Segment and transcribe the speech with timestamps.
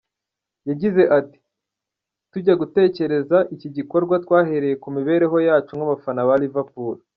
[0.69, 1.39] Yagize ati
[2.31, 6.95] “Tujya gutekereza iki gikorwa twahereye ku mibereho yacu nk’abafana ba Liverpool.